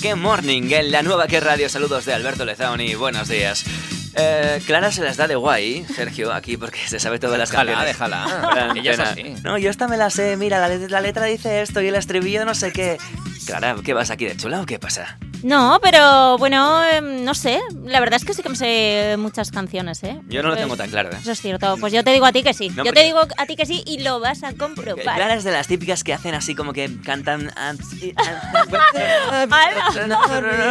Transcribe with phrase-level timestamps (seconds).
[0.00, 1.68] qué morning en la nueva que radio.
[1.68, 2.94] Saludos de Alberto Lezaoni.
[2.94, 3.64] Buenos días.
[4.14, 7.72] Eh, Clara se las da de guay, Sergio, aquí porque se sabe todas las Déjala,
[7.72, 7.98] canciones.
[7.98, 8.74] déjala.
[8.74, 9.02] Pena.
[9.10, 9.34] así.
[9.42, 10.36] No, yo esta me la sé.
[10.36, 12.98] Mira, la letra dice esto y el estribillo no sé qué.
[13.46, 15.18] Clara, ¿qué vas aquí de chula o qué pasa?
[15.42, 17.60] No, pero bueno, em, no sé.
[17.84, 20.18] La verdad es que sí que me sé muchas canciones, ¿eh?
[20.28, 21.16] Yo no lo Pues- tengo tan claro, ¿eh?
[21.20, 21.76] Eso es cierto.
[21.80, 22.68] Pues yo te digo a ti que sí.
[22.70, 25.02] No, yo te digo a ti que sí y lo vas a comprobar.
[25.02, 27.52] Clara es de las típicas que hacen así como que cantan.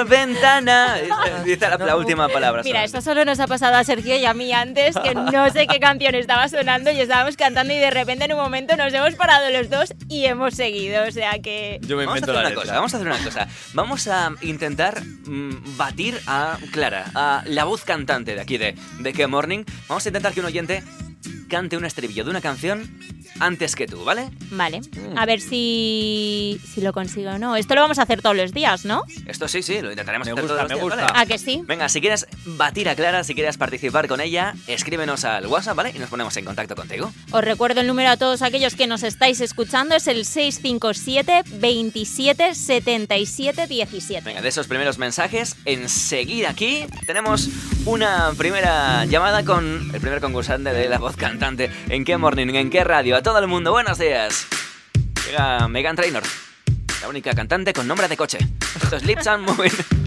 [0.08, 0.96] Ventana.
[1.46, 2.62] Dice la, última palabra.
[2.64, 5.68] Mira, esto solo nos ha pasado a Sergio y a mí antes, que no sé
[5.68, 9.16] qué canción estaba sonando y estábamos cantando y de repente en un momento nos hemos
[9.16, 11.04] parado los dos y hemos seguido.
[11.08, 11.80] O sea que...
[11.84, 12.62] Yo me Vamos a invento hacer la una letra.
[12.64, 13.48] cosa, vamos a hacer una cosa.
[13.74, 19.14] Vamos a intentar mm, batir a Clara, a la voz cantante de aquí de, de
[19.14, 19.64] Que Morning.
[19.88, 20.84] Vamos a intentar que un oyente
[21.50, 22.98] cante un estribillo de una canción
[23.40, 24.30] antes que tú, ¿vale?
[24.52, 24.82] Vale,
[25.16, 27.56] a ver si, si lo consigo o no.
[27.56, 29.04] Esto lo vamos a hacer todos los días, ¿no?
[29.28, 31.14] Esto sí, sí, lo intentaremos Me hacer gusta, todos los me días, gusta.
[31.14, 31.20] ¿vale?
[31.24, 31.62] ¿A que sí?
[31.66, 35.94] Venga, si quieres batir a Clara, si quieres participar con ella, escríbenos al WhatsApp, ¿vale?
[35.96, 37.12] Y nos ponemos en contacto contigo.
[37.32, 42.56] Os recuerdo el número a todos aquellos que nos estáis escuchando, es el 657 27
[42.56, 44.22] 77 17.
[44.26, 47.48] Venga, de esos primeros mensajes, enseguida aquí tenemos
[47.86, 51.72] una primera llamada con el primer concursante de la voz cantante.
[51.90, 52.48] ¿En qué morning?
[52.54, 53.16] ¿En qué radio?
[53.16, 54.48] A todo el mundo, buenos días.
[55.26, 56.24] Llega Megan Trainor,
[57.02, 58.38] la única cantante con nombre de coche.
[58.82, 59.99] Esto es Lips and Moving.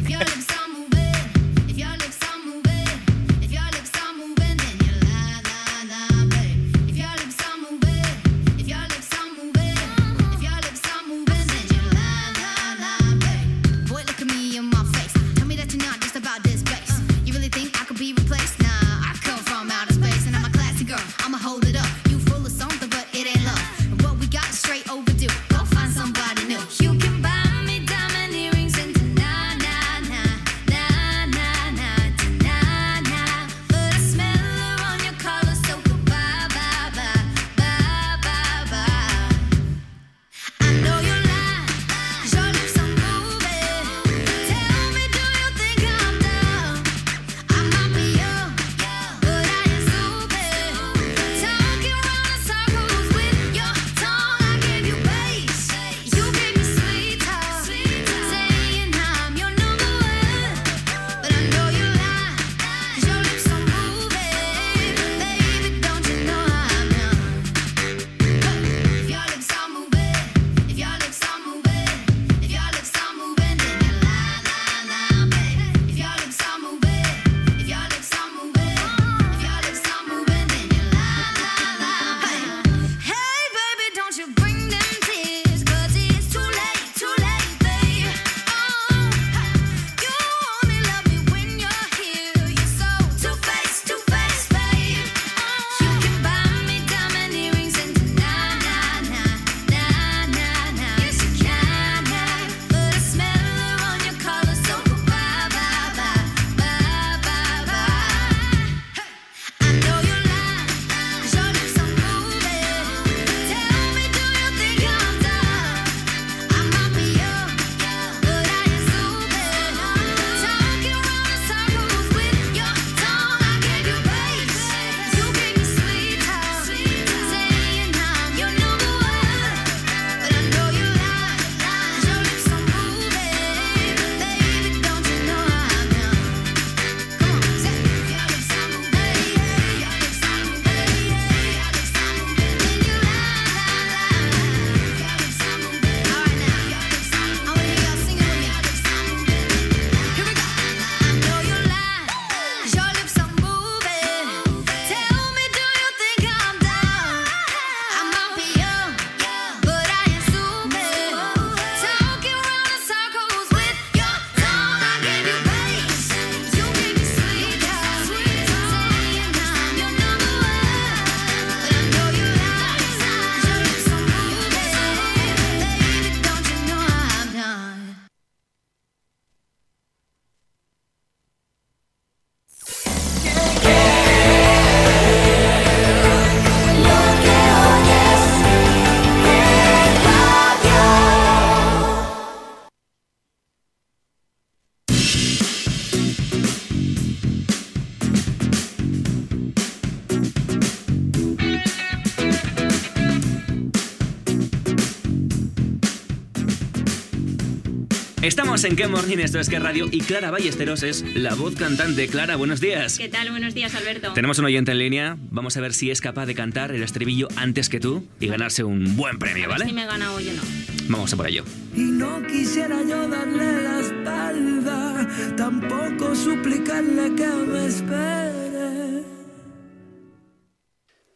[208.22, 212.06] Estamos en Qué Morning, esto es Qué Radio y Clara Ballesteros es la voz cantante.
[212.06, 212.96] Clara, buenos días.
[212.96, 213.30] ¿Qué tal?
[213.30, 214.12] Buenos días, Alberto.
[214.12, 217.26] Tenemos un oyente en línea, vamos a ver si es capaz de cantar el estribillo
[217.34, 219.64] antes que tú y ganarse un buen premio, A ver ¿vale?
[219.66, 220.42] si me gana hoy o no.
[220.88, 221.44] Vamos a por ello.
[221.74, 229.02] Y no quisiera yo darle la espalda, tampoco suplicarle que me espere.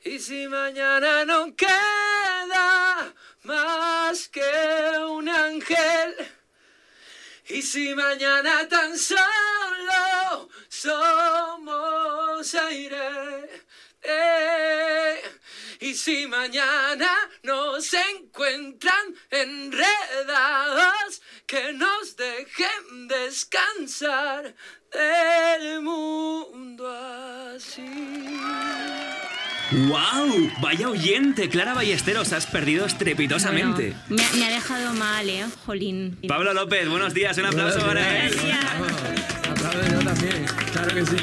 [0.05, 3.14] Y si mañana no queda
[3.44, 4.41] más que
[5.08, 6.14] un ángel,
[7.48, 13.64] y si mañana tan solo somos aire,
[14.02, 15.22] eh,
[15.81, 17.10] y si mañana
[17.43, 24.54] nos encuentran enredados, que nos dejen descansar
[24.90, 26.88] del mundo
[27.54, 28.56] así.
[29.73, 30.51] ¡Wow!
[30.61, 33.95] Vaya oyente, Clara Ballesteros, has perdido estrepitosamente.
[34.09, 35.45] Bueno, me, me ha dejado mal, ¿eh?
[35.65, 36.19] Jolín.
[36.29, 38.35] Pablo López, buenos días, un aplauso para él.
[39.51, 41.17] Aplaudo yo también, claro que sí.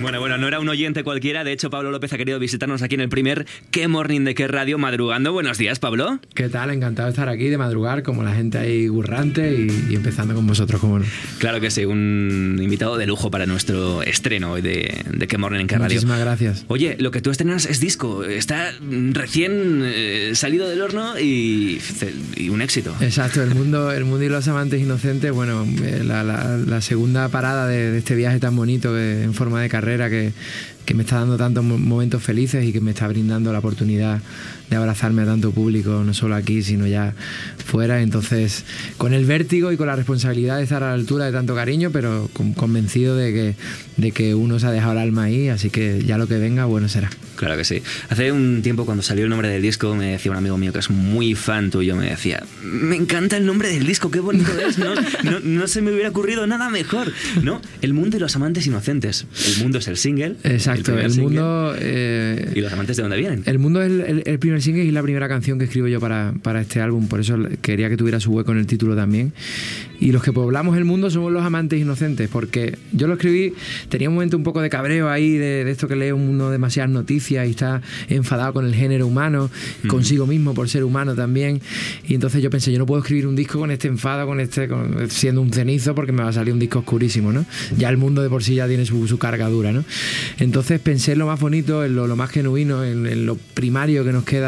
[0.00, 2.94] Bueno, bueno, no era un oyente cualquiera, de hecho Pablo López ha querido visitarnos aquí
[2.96, 5.32] en el primer Qué Morning de Qué Radio madrugando.
[5.32, 6.18] Buenos días, Pablo.
[6.34, 6.70] ¿Qué tal?
[6.70, 10.46] Encantado de estar aquí, de madrugar, como la gente ahí gurrante y, y empezando con
[10.46, 11.06] vosotros, como no.
[11.38, 15.60] Claro que sí, un invitado de lujo para nuestro estreno hoy de, de Qué Morning
[15.60, 15.84] en Qué Radio.
[15.94, 16.64] Muchísimas gracias.
[16.68, 18.72] Oye, lo que tú estrenas es disco, está
[19.12, 21.80] recién eh, salido del horno y,
[22.36, 22.94] y un éxito.
[23.00, 27.28] Exacto, el mundo, el mundo y los amantes inocentes, bueno, eh, la, la- la segunda
[27.30, 30.32] parada de, de este viaje tan bonito en forma de carrera que,
[30.94, 34.20] me está dando tantos mo- momentos felices y que me está brindando la oportunidad
[34.70, 37.14] de abrazarme a tanto público, no solo aquí, sino ya
[37.64, 38.02] fuera.
[38.02, 38.64] Entonces,
[38.96, 41.90] con el vértigo y con la responsabilidad de estar a la altura de tanto cariño,
[41.92, 43.54] pero con- convencido de que,
[43.96, 46.64] de que uno se ha dejado el alma ahí, así que ya lo que venga,
[46.64, 47.10] bueno será.
[47.36, 47.82] Claro que sí.
[48.10, 50.78] Hace un tiempo cuando salió el nombre del disco me decía un amigo mío que
[50.78, 54.78] es muy fan tuyo, me decía, me encanta el nombre del disco, qué bonito es,
[54.78, 54.94] ¿no?
[55.24, 57.12] No, no se me hubiera ocurrido nada mejor,
[57.42, 57.60] ¿no?
[57.82, 59.26] El mundo y los amantes inocentes.
[59.56, 60.36] El mundo es el single.
[60.44, 61.24] Exacto, primer el, single.
[61.40, 61.74] mundo...
[61.78, 63.42] eh, ¿Y los amantes de dónde vienen?
[63.46, 66.00] El mundo es el, el- el primer single y la primera canción que escribo yo
[66.00, 69.32] para, para este álbum, por eso quería que tuviera su hueco en el título también.
[70.00, 73.54] Y los que poblamos el mundo somos los amantes inocentes, porque yo lo escribí,
[73.88, 76.90] tenía un momento un poco de cabreo ahí, de, de esto que lee uno demasiadas
[76.90, 79.50] noticias y está enfadado con el género humano,
[79.86, 81.60] consigo mismo por ser humano también.
[82.06, 84.68] Y entonces yo pensé, yo no puedo escribir un disco con este enfado, con este,
[84.68, 87.46] con- siendo un cenizo, porque me va a salir un disco oscurísimo, ¿no?
[87.78, 89.84] Ya el mundo de por sí ya tiene su, su carga dura, ¿no?
[90.38, 94.04] Entonces pensé en lo más bonito, en lo, lo más genuino, en, en lo primario
[94.04, 94.43] que nos queda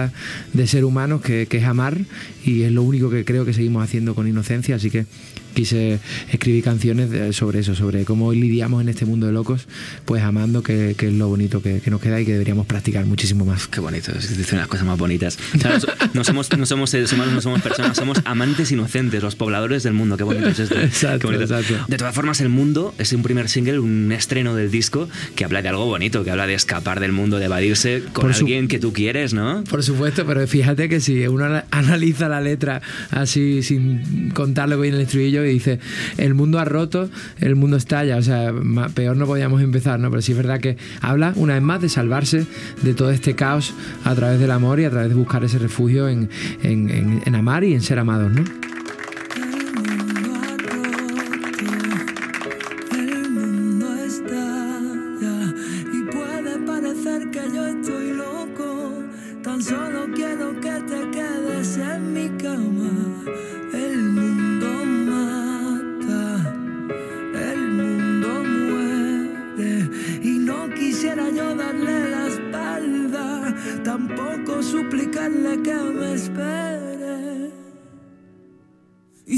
[0.52, 1.98] de ser humanos, que, que es amar,
[2.44, 5.06] y es lo único que creo que seguimos haciendo con inocencia, así que
[5.56, 5.98] quise
[6.30, 9.66] escribir canciones sobre eso, sobre cómo lidiamos en este mundo de locos,
[10.04, 13.06] pues amando, que, que es lo bonito que, que nos queda y que deberíamos practicar
[13.06, 13.66] muchísimo más.
[13.66, 15.38] Qué bonito, es dicen las cosas más bonitas.
[15.54, 15.78] O sea,
[16.14, 19.94] no, somos, no somos seres humanos, no somos personas, somos amantes inocentes, los pobladores del
[19.94, 20.16] mundo.
[20.18, 20.78] Qué bonito es esto.
[20.78, 21.44] Exacto, bonito.
[21.44, 21.84] exacto.
[21.88, 25.62] De todas formas, El Mundo es un primer single, un estreno del disco que habla
[25.62, 28.68] de algo bonito, que habla de escapar del mundo, de evadirse con Por su- alguien
[28.68, 29.64] que tú quieres, ¿no?
[29.64, 34.76] Por supuesto, pero fíjate que si uno ana- analiza la letra así sin contar lo
[34.76, 35.78] que viene en el estribillo y dice
[36.18, 37.08] el mundo ha roto,
[37.40, 38.52] el mundo estalla, o sea,
[38.94, 40.10] peor no podíamos empezar, ¿no?
[40.10, 42.46] Pero sí es verdad que habla una vez más de salvarse
[42.82, 46.08] de todo este caos a través del amor y a través de buscar ese refugio
[46.08, 46.28] en,
[46.62, 48.44] en- en- en amar y en ser amados, ¿no?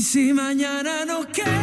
[0.08, 1.57] Si mañana no queda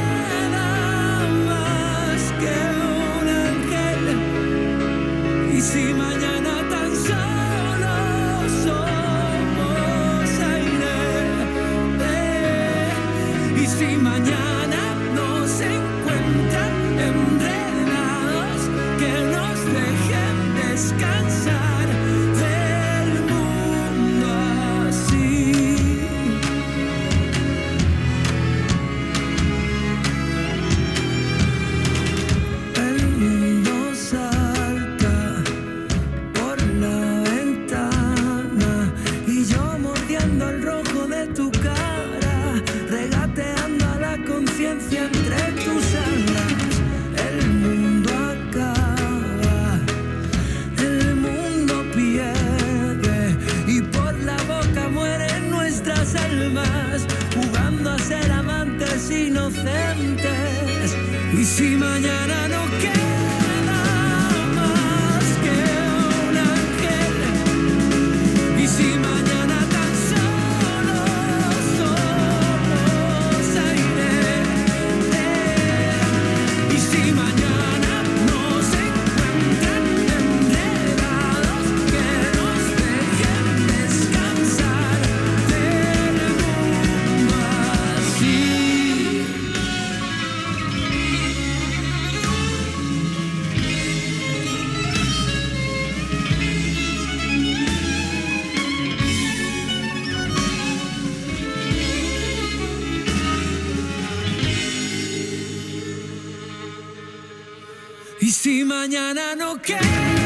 [108.85, 110.24] mañana no queda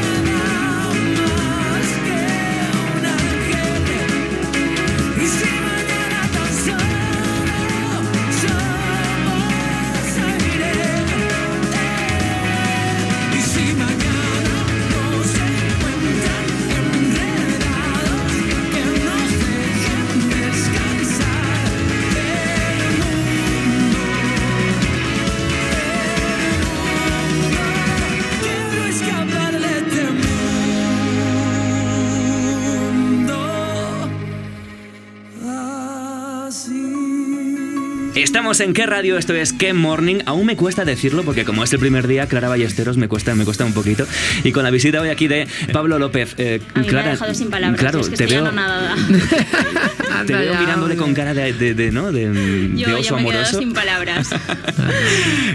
[38.50, 40.22] Estamos en qué radio, esto es qué morning.
[40.26, 43.44] Aún me cuesta decirlo porque como es el primer día, Clara Ballesteros me cuesta, me
[43.44, 44.08] cuesta un poquito.
[44.42, 46.34] Y con la visita hoy aquí de Pablo López.
[46.36, 47.78] eh, A mí Clara, me ha dejado sin palabras.
[47.80, 48.50] Claro, es que te veo,
[50.20, 50.44] anonadada.
[50.44, 52.12] te veo mirándole con cara de, de- de, ¿no?
[52.12, 53.58] de, de Yo oso ya me he quedado amoroso.
[53.58, 54.28] sin palabras.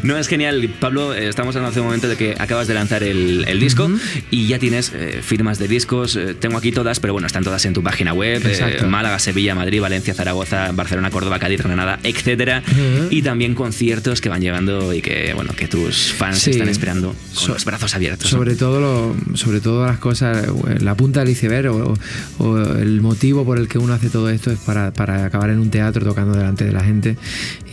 [0.03, 0.69] No, es genial.
[0.79, 3.89] Pablo, eh, estamos hablando hace un momento de que acabas de lanzar el, el disco
[4.31, 6.15] y ya tienes eh, firmas de discos.
[6.15, 8.41] Eh, tengo aquí todas, pero bueno, están todas en tu página web.
[8.45, 8.83] eh.
[8.87, 12.63] Málaga, Sevilla, Madrid, Valencia, Zaragoza, Barcelona, Córdoba, Cádiz, Granada, etcétera.
[13.09, 16.51] Y también conciertos que van llegando y que, bueno, que tus fans Sí.
[16.51, 18.31] están esperando con So- los brazos abiertos.
[18.31, 18.37] ¿no?
[18.39, 20.45] Sobre todo, lo- sobre todo las cosas,
[20.81, 21.93] la punta del iceberg o,
[22.39, 25.69] o el motivo por el que uno hace todo esto para, para acabar en un
[25.69, 27.17] teatro tocando delante de la gente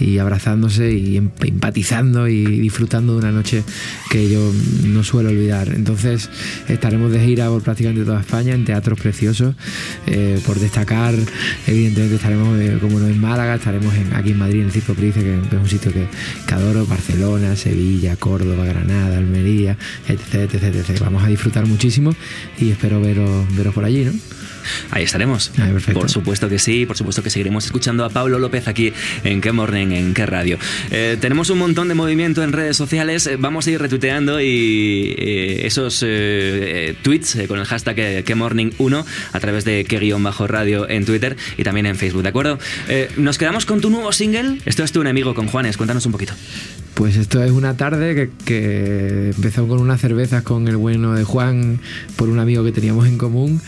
[0.00, 3.62] y abrazándose y em- empatizando y disfrutando de una noche
[4.10, 4.52] que yo
[4.84, 5.68] no suelo olvidar.
[5.74, 6.30] Entonces
[6.68, 9.54] estaremos de gira por prácticamente toda España en teatros preciosos.
[10.06, 11.14] Eh, por destacar,
[11.66, 15.20] evidentemente estaremos, eh, como no en Málaga, estaremos aquí en Madrid en el Circo Price,
[15.20, 16.06] que es un sitio que,
[16.46, 19.76] que adoro, Barcelona, Sevilla, Córdoba, Granada, Almería,
[20.08, 21.00] etc, etc, etc.
[21.00, 22.14] Vamos a disfrutar muchísimo
[22.58, 24.12] y espero veros, veros por allí, ¿no?
[24.90, 25.50] Ahí estaremos.
[25.58, 25.68] Ah.
[25.92, 28.92] Por supuesto que sí, por supuesto que seguiremos escuchando a Pablo López aquí
[29.24, 30.58] en qué morning, en qué radio.
[30.90, 35.14] Eh, tenemos un montón de movimiento en redes sociales, eh, vamos a ir retuiteando y
[35.18, 40.22] eh, esos eh, tweets con el hashtag qué morning 1 a través de qué guion
[40.22, 42.58] bajo radio en Twitter y también en Facebook, ¿de acuerdo?
[43.16, 44.58] Nos quedamos con tu nuevo single.
[44.64, 46.34] Esto es tu enemigo con Juanes, cuéntanos un poquito.
[46.94, 51.24] Pues esto es una tarde que, que empezó con unas cervezas con el bueno de
[51.24, 51.80] Juan
[52.16, 53.60] por un amigo que teníamos en común.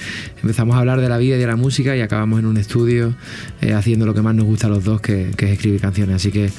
[0.42, 3.14] Empezamos a hablar de la vida y de la música y acabamos en un estudio
[3.62, 6.16] eh, haciendo lo que más nos gusta a los dos, que, que es escribir canciones.
[6.16, 6.50] Así que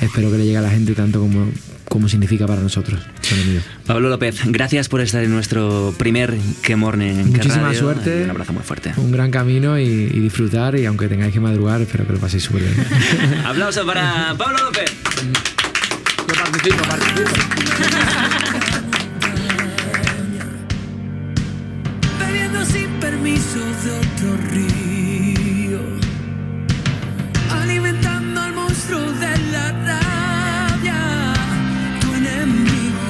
[0.00, 1.46] espero que le llegue a la gente tanto como,
[1.90, 3.00] como significa para nosotros.
[3.86, 7.78] Pablo López, gracias por estar en nuestro primer qué morning en Muchísima radio.
[7.80, 8.20] suerte.
[8.20, 8.92] Y Un abrazo muy fuerte.
[8.96, 12.44] Un gran camino y, y disfrutar y aunque tengáis que madrugar, espero que lo paséis
[12.44, 12.74] súper bien.
[13.44, 14.90] Aplauso para Pablo López.
[16.26, 17.30] Yo participo, participo.
[22.18, 25.80] bebiendo sin permiso de otro río,
[27.62, 31.02] alimentando al monstruo de la rabia,
[32.00, 33.06] tu enemigo.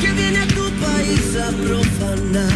[0.00, 2.55] Que viene a tu país a profanar,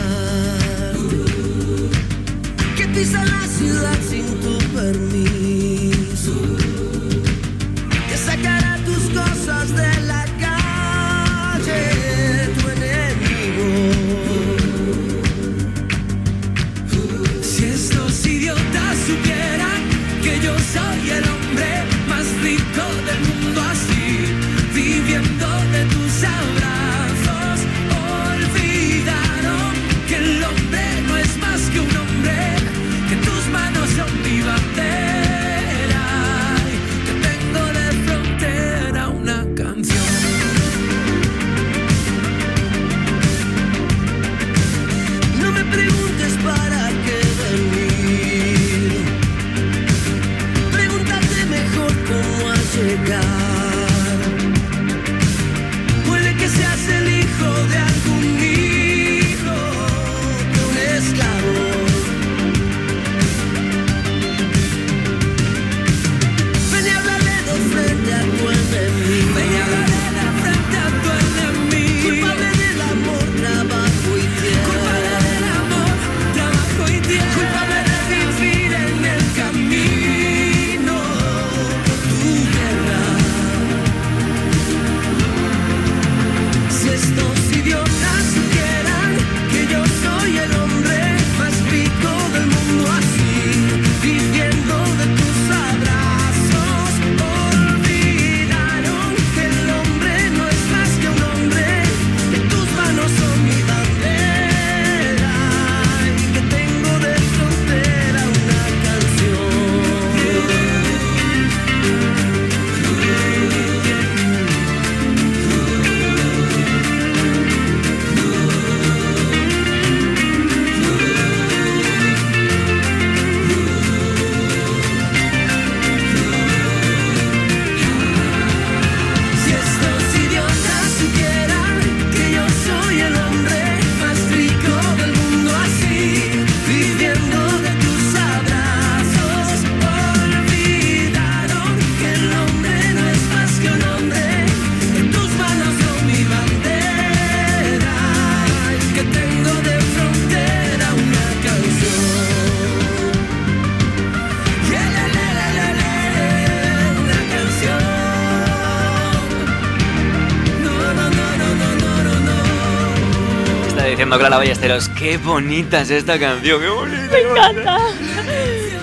[164.10, 167.12] diciendo Clara Ballesteros, qué bonita es esta canción, qué bonita.
[167.12, 167.78] Me encanta.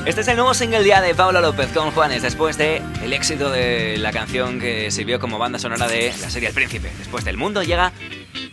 [0.05, 3.49] Este es el nuevo single ya de Pablo López con Juanes, después de el éxito
[3.51, 6.89] de la canción que sirvió como banda sonora de la serie El Príncipe.
[6.97, 7.91] Después del mundo llega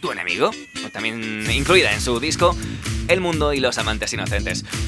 [0.00, 0.50] tu enemigo,
[0.93, 2.57] también incluida en su disco
[3.07, 4.64] El mundo y los amantes inocentes.